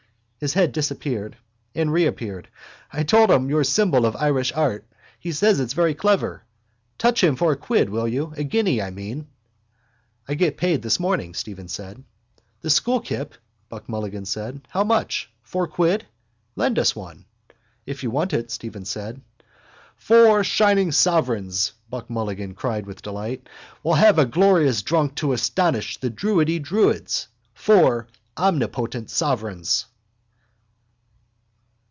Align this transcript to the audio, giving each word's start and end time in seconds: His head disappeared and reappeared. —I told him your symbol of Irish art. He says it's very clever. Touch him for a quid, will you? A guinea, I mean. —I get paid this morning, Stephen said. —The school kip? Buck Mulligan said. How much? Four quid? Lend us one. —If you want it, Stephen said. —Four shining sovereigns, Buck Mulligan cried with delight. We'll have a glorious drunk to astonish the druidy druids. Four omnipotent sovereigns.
His 0.43 0.55
head 0.55 0.71
disappeared 0.71 1.37
and 1.75 1.93
reappeared. 1.93 2.47
—I 2.91 3.03
told 3.03 3.29
him 3.29 3.47
your 3.51 3.63
symbol 3.63 4.07
of 4.07 4.15
Irish 4.15 4.51
art. 4.53 4.83
He 5.19 5.31
says 5.33 5.59
it's 5.59 5.73
very 5.75 5.93
clever. 5.93 6.41
Touch 6.97 7.23
him 7.23 7.35
for 7.35 7.51
a 7.51 7.55
quid, 7.55 7.91
will 7.91 8.07
you? 8.07 8.33
A 8.35 8.43
guinea, 8.43 8.81
I 8.81 8.89
mean. 8.89 9.27
—I 10.27 10.33
get 10.33 10.57
paid 10.57 10.81
this 10.81 10.99
morning, 10.99 11.35
Stephen 11.35 11.67
said. 11.67 12.03
—The 12.61 12.71
school 12.71 13.01
kip? 13.01 13.35
Buck 13.69 13.87
Mulligan 13.87 14.25
said. 14.25 14.61
How 14.69 14.83
much? 14.83 15.29
Four 15.43 15.67
quid? 15.67 16.07
Lend 16.55 16.79
us 16.79 16.95
one. 16.95 17.25
—If 17.85 18.01
you 18.01 18.09
want 18.09 18.33
it, 18.33 18.49
Stephen 18.49 18.83
said. 18.85 19.21
—Four 19.95 20.43
shining 20.43 20.91
sovereigns, 20.91 21.73
Buck 21.87 22.09
Mulligan 22.09 22.55
cried 22.55 22.87
with 22.87 23.03
delight. 23.03 23.47
We'll 23.83 23.93
have 23.93 24.17
a 24.17 24.25
glorious 24.25 24.81
drunk 24.81 25.13
to 25.17 25.33
astonish 25.33 25.97
the 25.99 26.09
druidy 26.09 26.57
druids. 26.59 27.27
Four 27.53 28.07
omnipotent 28.35 29.11
sovereigns. 29.11 29.85